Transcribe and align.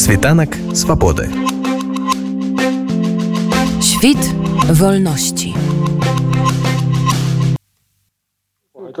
Світанак 0.00 0.56
свабоды. 0.72 1.28
Świt 3.82 4.16
wolności. 4.72 5.52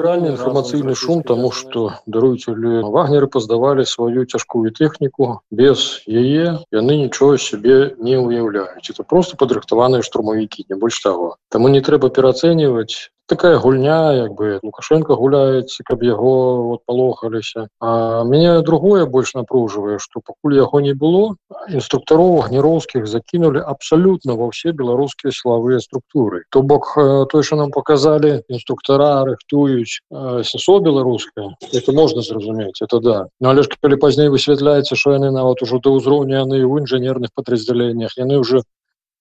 Рэальны 0.00 0.32
інфармацыйны 0.32 0.94
шум 0.96 1.22
таму 1.24 1.50
што 1.52 2.00
даруйцелі 2.04 2.84
вагнеры 2.92 3.28
паздавалі 3.32 3.84
сваю 3.88 4.24
цяжкую 4.24 4.72
тэхніку 4.76 5.40
без 5.50 6.04
яе 6.04 6.60
яны 6.72 6.96
нічого 7.04 7.36
сябе 7.36 7.96
не 8.00 8.16
ўяўляюць 8.16 8.88
это 8.88 9.04
просто 9.04 9.36
падрыхтаваныя 9.40 10.04
штурмавікі 10.04 10.64
не 10.68 10.76
больш 10.76 11.00
таго 11.04 11.36
Таму 11.48 11.68
не 11.68 11.80
трэба 11.84 12.08
перацэньваць 12.08 13.12
такая 13.30 13.58
гульня 13.58 14.12
як 14.12 14.34
бы 14.34 14.58
лукашенко 14.62 15.14
гуляецца 15.14 15.84
каб 15.86 16.02
яго 16.02 16.34
вот 16.66 16.80
палохаліся. 16.84 17.68
Мяне 17.80 18.58
другое 18.66 19.06
больш 19.06 19.34
напружвае 19.38 19.98
что 20.02 20.18
пакуль 20.18 20.58
яго 20.58 20.80
не 20.82 20.94
было 20.98 21.38
інструктаров 21.70 22.50
гнероўскіх 22.50 23.06
закінули 23.06 23.62
абсалютна 23.62 24.34
ва 24.34 24.50
ўсе 24.50 24.74
беларускія 24.74 25.30
сілавыя 25.30 25.78
структуры. 25.78 26.42
То 26.50 26.62
бок 26.66 26.98
той 27.30 27.42
что 27.46 27.56
нам 27.62 27.70
показалі 27.70 28.42
інструктара 28.50 29.22
рыхтуюць 29.30 30.02
сесо 30.42 30.80
беларуская 30.82 31.54
это 31.70 31.94
можна 31.94 32.26
зразумець 32.26 32.82
это 32.82 32.98
да. 32.98 33.18
Но 33.38 33.54
але 33.54 33.62
ж 33.62 33.70
калі 33.78 33.94
пазней 34.02 34.26
высвятляецца 34.26 34.98
что 34.98 35.14
яны 35.14 35.30
нават 35.30 35.62
ужо 35.62 35.78
да 35.78 35.94
ўзроўня 35.94 36.42
яны 36.42 36.66
ў 36.66 36.82
інжынерных 36.82 37.30
подраздзяленнях 37.30 38.18
яны 38.18 38.42
уже 38.42 38.66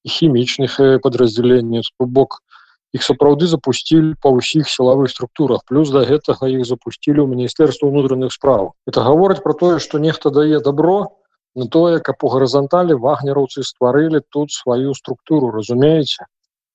хімічных 0.01 0.81
подраздзяленняў 1.05 1.85
бок 1.99 2.41
у 2.41 2.58
іх 2.97 3.05
сапраўды 3.05 3.47
запусцілі 3.49 4.15
па 4.23 4.31
ўсіх 4.33 4.69
сілавых 4.69 5.11
структурах 5.13 5.61
плюс 5.69 5.93
да 5.93 6.01
гэтага 6.09 6.49
іх 6.49 6.65
запусцілі 6.65 7.21
ў 7.21 7.27
міністэрства 7.29 7.89
ўнутраных 7.89 8.33
справ. 8.33 8.73
Это 8.89 9.05
гаворыць 9.05 9.43
про 9.45 9.53
тое 9.53 9.77
что 9.77 10.01
нехта 10.01 10.33
дае 10.33 10.59
добро 10.59 11.13
на 11.55 11.69
тое 11.69 11.99
каб 11.99 12.25
у 12.25 12.33
гарызанталі 12.33 12.97
вагнераўцы 12.97 13.61
стварылі 13.67 14.21
тут 14.29 14.51
сваю 14.51 14.97
структуру 14.97 15.51
разумееце? 15.53 16.25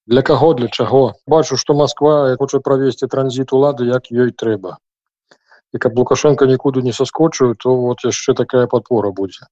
Для 0.07 0.23
каго 0.23 0.55
для 0.55 0.69
чаго? 0.69 1.15
Бачу 1.27 1.57
что 1.57 1.75
москва 1.75 2.37
хоча 2.39 2.61
правесці 2.61 3.11
транзит 3.11 3.53
улады 3.53 3.91
як 3.91 4.13
ёй 4.13 4.31
трэба. 4.31 4.79
І 5.75 5.83
каб 5.83 5.99
лукашенко 5.99 6.47
нікуды 6.47 6.87
не 6.87 6.93
соскочыў 6.93 7.59
то 7.59 7.75
вот 7.75 8.07
яшчэ 8.07 8.39
такая 8.39 8.67
подпора 8.71 9.11
будзе. 9.11 9.51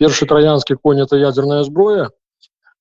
Першы 0.00 0.24
троянскі 0.24 0.80
конь 0.80 1.04
это 1.04 1.20
ядерная 1.20 1.60
зброя 1.64 2.08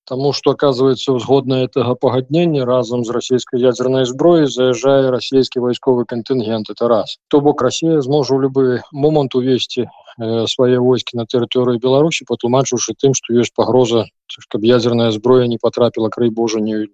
Таму 0.10 0.34
что 0.34 0.52
оказывается 0.52 1.14
узгодна 1.14 1.64
этого 1.66 1.94
пагаднення 1.94 2.66
разом 2.66 3.06
з 3.06 3.12
расійскай 3.12 3.62
ядерной 3.62 4.06
зброі 4.10 4.48
заязджае 4.50 5.12
расійскі 5.14 5.62
вайсковы 5.62 6.06
контынгент 6.10 6.72
это 6.74 6.88
раз 6.90 7.20
то 7.28 7.42
бок 7.42 7.62
Россия 7.62 8.02
зможа 8.02 8.34
у 8.34 8.42
любы 8.42 8.82
момант 8.92 9.36
увесці 9.36 9.86
э, 9.86 10.48
свае 10.48 10.80
войскі 10.80 11.22
на 11.22 11.30
тэрыторыю 11.30 11.78
Беларусі 11.78 12.26
патлумачыўшы 12.26 12.98
тым 12.98 13.14
что 13.14 13.38
ёсць 13.38 13.54
пагроза 13.54 14.10
каб 14.50 14.66
ядерная 14.66 15.12
зброя 15.12 15.46
не 15.46 15.62
потрапіла 15.62 16.10
край 16.10 16.34
Божа 16.34 16.58
не 16.58 16.90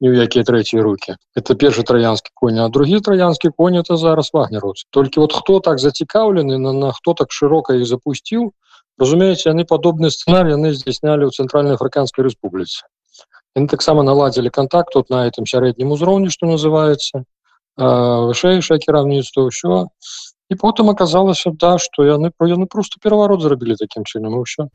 ні 0.00 0.08
ў 0.08 0.24
якія 0.24 0.44
трэція 0.44 0.82
руки. 0.82 1.16
Это 1.36 1.54
першы 1.54 1.84
троянскі 1.84 2.30
конь. 2.34 2.58
А 2.58 2.68
другі 2.68 2.98
троянскі 3.00 3.52
конь 3.56 3.76
это 3.78 3.96
зараз 3.96 4.32
вагнеруц 4.32 4.88
толькі 4.90 5.20
вот 5.20 5.32
хто 5.32 5.60
так 5.60 5.78
зацікаўлены 5.78 6.58
на, 6.58 6.72
на 6.72 6.92
хто 6.92 7.14
так 7.14 7.30
шырока 7.30 7.76
іх 7.76 7.86
запусціў 7.86 8.52
разумееце 8.98 9.50
яны 9.50 9.64
падобны 9.64 10.10
сцэнар 10.10 10.50
яны 10.54 10.74
здзяйснялі 10.74 11.26
ў 11.26 11.30
цэнтральной 11.34 11.78
афрыканскай 11.78 12.24
рэспубліцы 12.26 12.84
яны 13.56 13.68
таксама 13.68 14.02
наладзілі 14.02 14.50
контакт 14.50 14.92
тут 14.92 15.10
на 15.10 15.26
этом 15.26 15.46
сярэднім 15.46 15.94
узроўні 15.94 16.30
што 16.34 16.46
называется. 16.50 17.24
Вышэйшае 17.78 18.78
кіраўніцтва 18.82 19.50
ўсё 19.50 19.86
і 20.50 20.54
потым 20.54 20.90
аказалася 20.90 21.50
да 21.52 21.78
што 21.78 22.04
яны 22.04 22.30
про 22.36 22.48
яны 22.48 22.66
просто 22.66 22.98
пераварот 23.02 23.42
зрабілі 23.42 23.76
такім 23.80 24.04
чынам 24.04 24.36
ўсё 24.42 24.68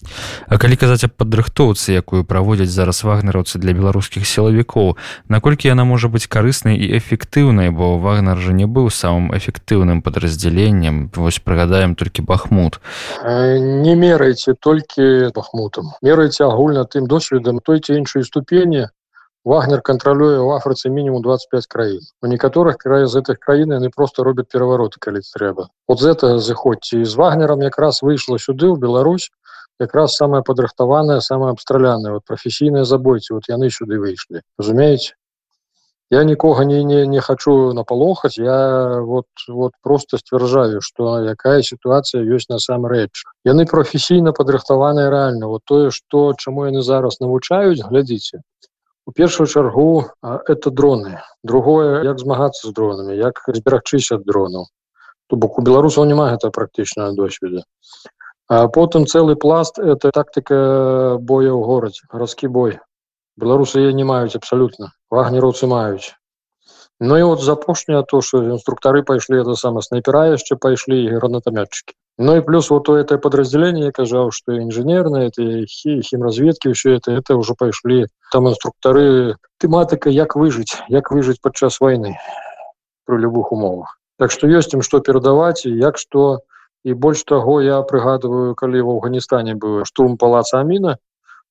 А 0.47 0.57
калі 0.57 0.75
казаць 0.75 1.05
аб 1.05 1.13
падрыхтоўцы 1.13 1.93
якую 1.93 2.23
праводзяць 2.25 2.73
зараз 2.73 3.03
вагнераўцы 3.03 3.59
для 3.59 3.73
беларускіх 3.73 4.25
сілавікоў 4.25 4.97
наколькі 5.29 5.69
яна 5.69 5.85
можа 5.85 6.09
быць 6.09 6.27
карыснай 6.27 6.77
і 6.77 6.97
эфектыўнай? 6.97 7.69
Бо 7.69 7.97
вагнер 7.97 8.37
жа 8.37 8.53
не 8.53 8.65
быў 8.65 8.89
самым 8.89 9.31
эфектыўным 9.35 10.01
падраздзяленнем. 10.01 11.09
Вось 11.15 11.39
прыгадаем 11.39 11.95
толькі 11.95 12.25
бахмут. 12.25 12.79
Не 13.23 13.95
мерайце 13.95 14.53
толькі 14.53 15.31
бахмутам. 15.35 15.93
Мерайце 16.01 16.45
агульна 16.45 16.85
тым 16.85 17.07
досведам 17.07 17.59
той 17.59 17.79
ці 17.79 17.99
іншай 18.01 18.23
ступені 18.23 18.87
Вагнер 19.47 19.79
кантралюе 19.81 20.35
ў 20.43 20.59
Афрыцы 20.59 20.89
мінімум 20.91 21.21
25 21.23 21.67
краін. 21.71 22.01
У 22.21 22.27
некаторых 22.27 22.75
крае 22.77 23.07
з 23.07 23.21
гэтых 23.21 23.39
краін 23.39 23.71
яны 23.77 23.89
просто 23.89 24.23
робяць 24.27 24.51
перавароты, 24.51 24.99
калі 24.99 25.23
трэба. 25.23 25.69
От 25.87 26.03
з 26.03 26.11
этого 26.11 26.39
зыходзьце 26.43 26.99
і 26.99 27.05
з 27.07 27.15
вагнерам 27.15 27.63
якраз 27.63 28.03
выйшла 28.03 28.35
сюды 28.35 28.67
ў 28.67 28.75
Беларусь. 28.75 29.31
Якраз 29.79 30.19
самая 30.19 30.43
падрыхтаваная, 30.43 31.23
самая 31.23 31.55
абстраляная 31.55 32.19
вот 32.19 32.27
прафесійныя 32.27 32.83
забойцы 32.83 33.33
вот 33.33 33.47
яны 33.47 33.71
сюды 33.71 33.95
выйшлі. 33.95 34.43
разумееце 34.59 35.15
Я 36.11 36.23
нікога 36.23 36.65
не, 36.65 36.83
не, 36.83 37.05
не 37.07 37.19
хочу 37.19 37.71
напалохаць 37.73 38.37
я 38.37 38.99
вот, 38.99 39.27
вот 39.47 39.73
просто 39.83 40.17
сцвярджаю 40.17 40.81
что 40.81 41.21
якая 41.21 41.61
сітуацыя 41.61 42.25
ёсць 42.25 42.49
насамрэч 42.49 43.23
яны 43.45 43.65
прафесійна 43.69 44.33
падрыхтаваныя 44.33 45.11
рэальна 45.13 45.47
вот 45.47 45.61
тое 45.69 45.91
что 45.91 46.33
чаму 46.33 46.65
яны 46.65 46.81
зараз 46.81 47.21
навучаюць 47.21 47.85
глядзіце 47.85 48.41
у 49.09 49.11
першую 49.11 49.47
чаргу 49.47 50.05
это 50.21 50.69
дроны. 50.69 51.17
Другое 51.43 52.03
як 52.05 52.19
змагацца 52.19 52.69
з 52.69 52.73
дронамі 52.77 53.17
як 53.17 53.41
разберагчыся 53.47 54.21
ад 54.21 54.23
дронаў. 54.29 54.69
То 55.27 55.35
бок 55.35 55.57
у 55.57 55.65
беларусаў 55.65 56.05
няма 56.05 56.29
гэта 56.29 56.53
практычна 56.53 57.09
досведа 57.17 57.65
а 58.49 58.67
потым 58.67 59.05
цэлы 59.05 59.35
пласт 59.35 59.79
это 59.79 60.11
тактыка 60.11 61.17
боя 61.21 61.53
ў 61.53 61.61
горадзе 61.65 62.05
гарадскі 62.13 62.49
бой. 62.53 62.77
Беларусы 63.37 63.93
не 63.93 64.05
маюць 64.05 64.35
абсалютна 64.35 64.93
вагнероўцы 65.09 65.69
маюць. 65.69 66.13
Ну 66.99 67.17
і 67.17 67.23
вот 67.23 67.41
за 67.41 67.53
апошняе 67.53 68.03
то 68.03 68.21
что 68.21 68.43
інструктары 68.43 69.01
пайшлі 69.01 69.41
это 69.41 69.55
сама 69.55 69.81
снайпера 69.81 70.25
яшчэ 70.33 70.57
пайшлі 70.57 71.01
гранатамятчыкі 71.17 71.97
Ну 72.21 72.35
и 72.35 72.41
плюс 72.41 72.69
вот 72.69 72.89
это 72.89 73.17
подразделение 73.17 73.85
я 73.85 73.91
казаў 73.93 74.31
что 74.31 74.51
инженерные 74.51 75.29
это 75.29 75.65
химразведки 75.65 76.73
все 76.73 76.95
это 76.95 77.13
это 77.13 77.37
уже 77.37 77.53
пайшли 77.53 78.07
там 78.33 78.49
инструкторы 78.49 79.37
тематика 79.57 80.09
як 80.09 80.35
выжить 80.35 80.75
як 80.89 81.11
выжить 81.11 81.39
падчас 81.41 81.79
войны 81.79 82.17
при 83.05 83.15
любых 83.15 83.53
умовах. 83.53 83.97
Так 84.17 84.31
что 84.31 84.47
есть 84.47 84.73
им 84.73 84.81
что 84.81 84.99
перадавать 84.99 85.65
и 85.65 85.71
як 85.71 85.97
что. 85.97 86.39
И 86.83 86.91
больше 86.91 87.23
того 87.23 87.61
я 87.61 87.81
прыгадываю 87.81 88.53
калі 88.53 88.81
в 88.81 88.89
афганистане 88.89 89.55
был 89.55 89.85
штурм 89.85 90.17
палаца 90.17 90.59
амина 90.59 90.97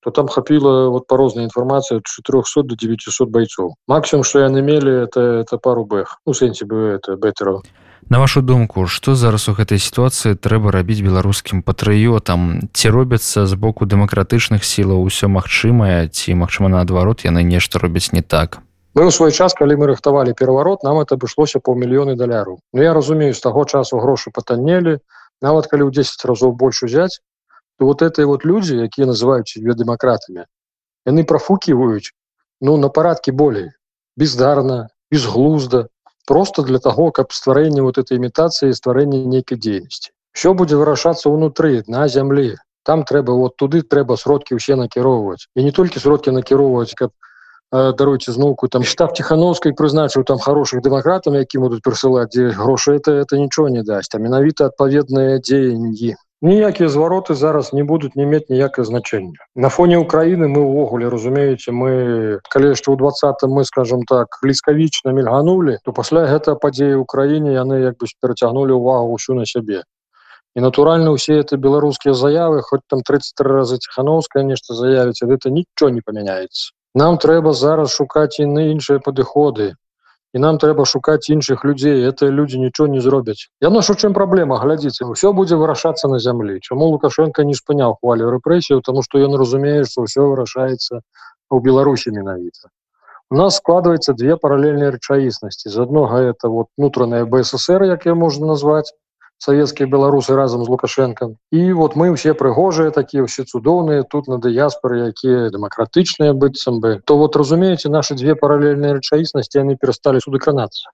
то 0.00 0.10
там 0.10 0.28
хапіла 0.28 0.88
вот 0.88 1.06
по 1.06 1.16
рознай 1.16 1.44
інфармацыі 1.44 1.96
от 1.96 2.06
400 2.06 2.62
до 2.62 2.74
900 2.74 3.30
бойцов. 3.30 3.72
Максимум 3.86 4.22
что 4.22 4.40
яны 4.40 4.60
мелі 4.60 5.08
это 5.08 5.40
это 5.40 5.56
пару 5.56 5.86
бэх 5.86 6.18
ну 6.26 6.34
сэнсе 6.34 6.66
бы 6.66 7.00
это 7.00 7.16
бэтеров 7.16 7.62
На 8.08 8.18
вашу 8.18 8.40
думку 8.40 8.86
што 8.86 9.12
зараз 9.14 9.50
у 9.52 9.52
гэтай 9.52 9.76
сітуацыі 9.76 10.32
трэба 10.32 10.72
рабіць 10.72 11.04
беларускім 11.04 11.60
патрыётам? 11.60 12.72
Ці 12.72 12.88
робяцца 12.88 13.44
з 13.44 13.52
боку 13.52 13.84
дэмакратычных 13.84 14.64
сілаў 14.64 15.04
усё 15.04 15.28
магчымае 15.28 16.08
ці 16.08 16.32
магчыма 16.40 16.72
наадварот 16.72 17.28
яны 17.28 17.44
нешта 17.44 17.76
робяць 17.76 18.08
не 18.16 18.24
так? 18.24 18.64
Мы 18.96 19.04
ў 19.04 19.12
свой 19.12 19.28
час 19.28 19.52
калі 19.52 19.76
мы 19.76 19.92
рыхтавалі 19.92 20.32
пераварот 20.32 20.88
нам 20.88 21.04
это 21.04 21.20
абышлося 21.20 21.60
паўмільёны 21.60 22.16
даляру. 22.16 22.64
Ну 22.72 22.80
я 22.80 22.96
разумею 22.96 23.36
з 23.36 23.44
таго 23.44 23.68
часу 23.68 24.00
грошы 24.00 24.32
патаннелі. 24.32 25.04
Нават 25.44 25.68
калі 25.68 25.92
ў 25.92 25.92
10 25.92 26.24
разоў 26.24 26.56
больш 26.56 26.80
узяць 26.88 27.20
то 27.76 27.84
вот 27.84 28.00
это 28.00 28.24
вот 28.24 28.48
людзі 28.48 28.80
якія 28.88 29.04
называюць 29.04 29.52
себе 29.52 29.76
дэмакратамі 29.76 30.48
яны 31.04 31.28
профуківаюць 31.28 32.16
ну 32.64 32.80
на 32.80 32.88
парадкі 32.88 33.36
болей. 33.36 33.76
Бездарна 34.16 34.88
безглузда 35.12 35.92
просто 36.28 36.62
для 36.62 36.78
того 36.78 37.10
каб 37.10 37.32
стварэнне 37.32 37.80
вот 37.80 37.96
этой 37.96 38.20
імітацыі 38.20 38.76
стварэння 38.76 39.24
нейкай 39.24 39.56
дзейнасці 39.56 40.12
все 40.36 40.52
будзе 40.52 40.76
вырашацца 40.76 41.32
ўнутры 41.32 41.88
на 41.88 42.04
зямлі 42.06 42.52
там 42.84 43.04
трэба 43.08 43.32
вот 43.32 43.56
туды 43.56 43.80
трэба 43.80 44.20
сродкі 44.20 44.60
ўсе 44.60 44.76
накіроўваць 44.76 45.48
і 45.56 45.64
не 45.64 45.72
толькі 45.72 46.04
сродкі 46.04 46.36
накіроўваць 46.36 46.92
каб 47.00 47.16
даруйце 47.72 48.36
зноўку 48.36 48.68
там 48.68 48.84
штаб 48.84 49.16
тихохановскай 49.16 49.72
прызначыў 49.72 50.28
там 50.28 50.38
хороших 50.44 50.84
дэмакратам 50.84 51.40
які 51.40 51.64
будуць 51.64 51.80
прысылаць 51.80 52.28
дзе 52.36 52.52
грошы 52.60 53.00
это 53.00 53.16
это 53.24 53.40
нічого 53.40 53.72
не 53.72 53.82
дасць 53.82 54.12
а 54.12 54.20
менавіта 54.20 54.68
адпаведныя 54.68 55.40
дзеянні 55.40 56.12
ніякія 56.42 56.88
звароты 56.88 57.34
зараз 57.34 57.72
не 57.72 57.84
будуць 57.84 58.14
не 58.14 58.26
мець 58.26 58.46
ніякае 58.48 58.84
значэння 58.84 59.42
на 59.54 59.68
фоне 59.68 59.98
Украіны 59.98 60.46
мы 60.46 60.62
ўвогуле 60.62 61.10
разумееце 61.10 61.74
мы 61.74 62.38
калі 62.54 62.72
яшчэ 62.74 62.94
ў 62.94 62.96
двадцатым 62.96 63.50
мы 63.58 63.64
скажем 63.64 64.06
так 64.06 64.38
блізкавічна 64.42 65.12
мільганули 65.12 65.78
то 65.82 65.92
пасля 65.92 66.26
гэта 66.30 66.54
падзеі 66.54 67.02
ўкраіне 67.02 67.58
яны 67.58 67.82
як 67.82 67.98
бы 67.98 68.06
перацягнули 68.22 68.72
увагу 68.72 69.18
ўсю 69.18 69.34
на 69.34 69.46
сябе. 69.46 69.82
І 70.54 70.60
натуральна 70.60 71.10
усе 71.10 71.38
это 71.42 71.56
беларускія 71.56 72.14
заявы 72.14 72.62
хоть 72.62 72.86
там 72.86 73.02
33 73.02 73.46
разы 73.46 73.78
ціхановская 73.78 74.42
нешта 74.42 74.74
заявіць 74.74 75.22
это 75.22 75.50
нічого 75.50 75.90
не 75.90 76.02
памяняецца. 76.06 76.72
Нам 76.94 77.18
трэба 77.18 77.52
зараз 77.52 77.90
шукаць 77.90 78.38
і 78.38 78.46
на 78.46 78.70
іншыя 78.70 78.98
падыходы 78.98 79.74
і 80.34 80.40
нам 80.44 80.58
трэба 80.62 80.84
шукаць 80.84 81.30
іншых 81.32 81.64
людзей 81.64 82.04
это 82.08 82.28
людзі 82.28 82.58
нічого 82.64 82.88
не 82.94 83.00
зробяць 83.00 83.48
яно 83.64 83.80
ж 83.80 83.96
у 83.96 84.00
чым 84.00 84.16
праблема 84.18 84.58
глядзіце 84.64 85.08
ўсё 85.08 85.32
будзе 85.38 85.56
вырашацца 85.60 86.10
на 86.12 86.18
зямлі 86.24 86.58
чаму 86.60 86.90
лукашенко 86.94 87.44
не 87.48 87.56
спыняў 87.60 87.96
хвалю 88.00 88.28
рэпрэсію 88.36 88.80
тому 88.84 89.02
что 89.06 89.24
ён 89.28 89.38
разумее 89.42 89.84
што 89.84 90.04
ўсё 90.04 90.28
вырашаецца 90.32 91.00
у 91.50 91.60
беларусі 91.64 92.12
менавіта 92.12 92.68
у 93.30 93.40
нас 93.40 93.56
складваецца 93.60 94.12
две 94.20 94.36
паралельныя 94.36 94.92
рэчаіснасці 94.96 95.72
з 95.72 95.86
аднога 95.88 96.20
это 96.32 96.52
вот 96.52 96.68
нутраная 96.76 97.24
бСр 97.24 97.88
як 97.88 98.06
я 98.06 98.14
можна 98.14 98.52
назваць 98.52 98.92
савецкія 99.38 99.88
беларусы 99.88 100.34
разам 100.34 100.64
з 100.64 100.68
лукашенко 100.68 101.34
і 101.50 101.72
вот 101.72 101.96
мы 101.96 102.10
ўсе 102.10 102.34
прыгожыя 102.34 102.90
такія 102.90 103.22
ўсе 103.22 103.46
цудоўныя 103.46 104.02
тут 104.02 104.26
на 104.26 104.38
дыяспоры 104.42 105.08
якія 105.14 105.50
дэмакратычныя 105.54 106.34
быццам 106.34 106.80
бы. 106.80 107.00
То 107.06 107.18
вот 107.18 107.36
разумееце 107.36 107.88
наши 107.88 108.14
две 108.14 108.34
паралельныя 108.34 108.98
рэчаіснасці 108.98 109.62
яны 109.62 109.78
перасталі 109.78 110.20
суды 110.20 110.38
кранацца 110.42 110.90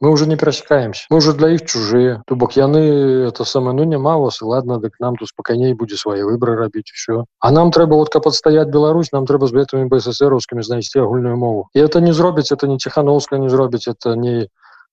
мы 0.00 0.10
уже 0.10 0.26
не 0.26 0.36
перасекаемся 0.36 1.06
мы 1.10 1.18
уже 1.18 1.32
для 1.32 1.48
іх 1.54 1.64
чужие. 1.66 2.22
То 2.26 2.34
бок 2.34 2.56
яны 2.56 3.30
это 3.30 3.44
самое 3.44 3.76
ну 3.76 3.84
няма 3.84 4.18
вас 4.18 4.42
ладно 4.42 4.80
дык 4.80 4.98
нам 4.98 5.16
тут 5.16 5.28
спакайней 5.28 5.74
будзе 5.74 5.96
свае 5.96 6.24
выборы 6.24 6.56
рабіць 6.56 6.90
все 6.90 7.24
а 7.38 7.50
нам 7.52 7.70
трэба 7.70 7.94
вот 7.94 8.10
каб 8.10 8.26
адстаять 8.26 8.68
Беларусь 8.68 9.12
нам 9.12 9.26
трэба 9.26 9.46
з 9.46 9.54
гэтымі 9.54 9.86
бСрскімі 9.86 10.62
знайсці 10.62 11.06
агульную 11.06 11.36
мову. 11.36 11.68
І 11.74 11.86
это 11.86 12.00
не 12.00 12.12
зробіць 12.12 12.50
это 12.50 12.66
не 12.66 12.78
ціхановска 12.78 13.38
не 13.38 13.48
зробіць 13.48 13.86
это 13.86 14.16
не 14.16 14.48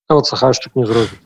вот 0.09 0.25
сахарчик 0.25 0.75
не 0.75 0.85
зробіць 0.85 1.25